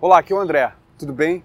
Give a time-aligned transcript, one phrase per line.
[0.00, 1.44] Olá, aqui é o André, tudo bem?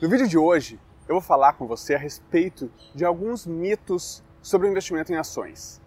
[0.00, 4.66] No vídeo de hoje eu vou falar com você a respeito de alguns mitos sobre
[4.66, 5.78] o investimento em ações.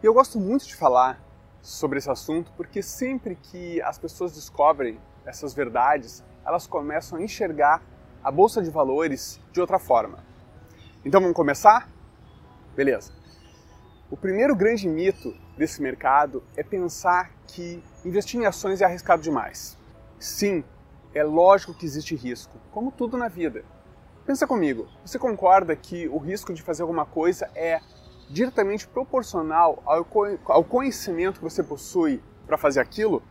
[0.00, 1.20] E eu gosto muito de falar
[1.60, 7.82] sobre esse assunto porque sempre que as pessoas descobrem essas verdades, elas começam a enxergar
[8.22, 10.20] a bolsa de valores de outra forma.
[11.04, 11.90] Então vamos começar?
[12.76, 13.12] Beleza.
[14.08, 19.76] O primeiro grande mito desse mercado é pensar que investir em ações é arriscado demais.
[20.16, 20.62] Sim,
[21.18, 23.64] é lógico que existe risco, como tudo na vida.
[24.24, 27.80] Pensa comigo, você concorda que o risco de fazer alguma coisa é
[28.30, 33.22] diretamente proporcional ao conhecimento que você possui para fazer aquilo?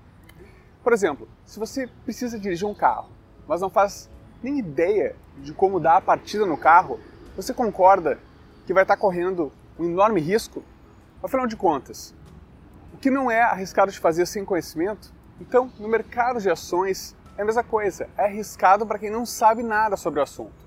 [0.84, 3.09] Por exemplo, se você precisa dirigir um carro,
[3.48, 4.09] mas não faz
[4.42, 7.00] nem ideia de como dar a partida no carro,
[7.36, 8.20] você concorda
[8.66, 10.64] que vai estar correndo um enorme risco?
[11.22, 12.14] Afinal de contas,
[12.94, 15.14] o que não é arriscado de fazer sem conhecimento?
[15.40, 19.62] Então, no mercado de ações é a mesma coisa, é arriscado para quem não sabe
[19.62, 20.66] nada sobre o assunto.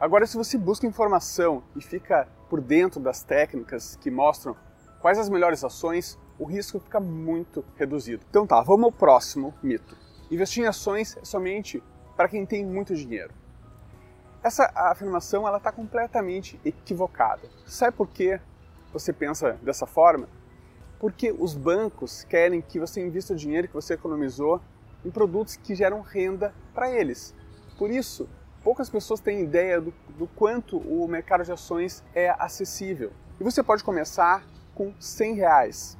[0.00, 4.56] Agora, se você busca informação e fica por dentro das técnicas que mostram
[5.00, 8.24] quais as melhores ações, o risco fica muito reduzido.
[8.30, 9.96] Então tá, vamos ao próximo mito.
[10.30, 11.82] Investir em ações é somente
[12.16, 13.32] para quem tem muito dinheiro.
[14.42, 17.48] Essa afirmação ela está completamente equivocada.
[17.66, 18.40] Sabe por que
[18.92, 20.26] você pensa dessa forma?
[20.98, 24.60] Porque os bancos querem que você invista o dinheiro que você economizou
[25.04, 27.34] em produtos que geram renda para eles.
[27.78, 28.28] Por isso,
[28.62, 33.12] poucas pessoas têm ideia do, do, quanto o mercado de ações é acessível.
[33.40, 34.44] E você pode começar
[34.74, 35.98] com 100 reais.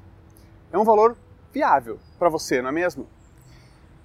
[0.72, 1.16] É um valor
[1.52, 3.06] viável para você, não é mesmo?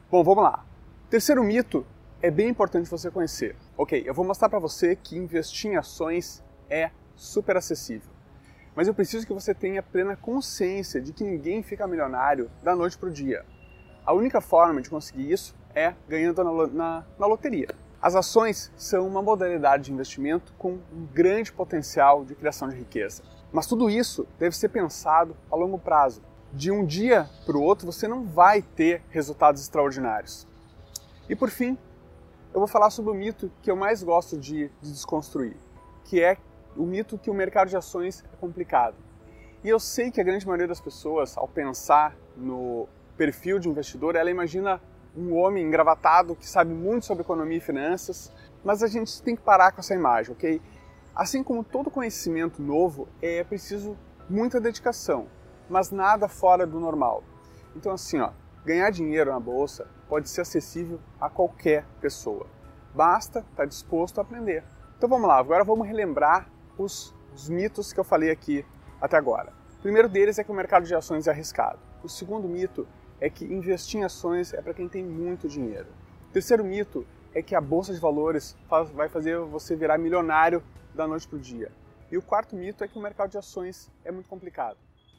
[0.10, 0.66] Bom, vamos lá.
[1.10, 1.86] Terceiro mito
[2.22, 3.56] é bem importante você conhecer.
[3.78, 8.10] Ok, eu vou mostrar para você que investir em ações é super acessível.
[8.76, 12.98] Mas eu preciso que você tenha plena consciência de que ninguém fica milionário da noite
[12.98, 13.44] para o dia.
[14.08, 17.68] A única forma de conseguir isso é ganhando na, na, na loteria.
[18.02, 23.22] As ações são uma modalidade de investimento com um grande potencial de criação de riqueza.
[23.52, 26.22] Mas tudo isso deve ser pensado a longo prazo.
[26.54, 30.48] De um dia para o outro você não vai ter resultados extraordinários.
[31.28, 31.78] E por fim,
[32.54, 35.58] eu vou falar sobre o mito que eu mais gosto de, de desconstruir,
[36.06, 36.38] que é
[36.78, 38.96] o mito que o mercado de ações é complicado.
[39.66, 42.88] E eu sei que a grande maioria das pessoas, ao pensar no
[43.18, 44.80] perfil de investidor, ela imagina
[45.16, 48.32] um homem engravatado que sabe muito sobre economia e finanças,
[48.64, 50.62] mas a gente tem que parar com essa imagem, ok?
[51.16, 53.98] Assim como todo conhecimento novo, é preciso
[54.30, 55.28] muita dedicação,
[55.68, 57.24] mas nada fora do normal.
[57.76, 58.30] Então assim, ó,
[58.64, 62.46] ganhar dinheiro na bolsa pode ser acessível a qualquer pessoa.
[62.94, 64.64] Basta estar tá disposto a aprender.
[64.98, 68.64] Então vamos lá, agora vamos relembrar os, os mitos que eu falei aqui
[69.02, 69.52] até agora.
[69.80, 71.80] O primeiro deles é que o mercado de ações é arriscado.
[72.04, 72.88] O segundo mito
[73.20, 75.88] é que investir em ações é para quem tem muito dinheiro.
[76.30, 80.64] O terceiro mito é que a bolsa de valores faz, vai fazer você virar milionário
[80.94, 81.72] da noite para o dia.
[82.12, 84.78] E o quarto mito é que o mercado de ações é muito complicado.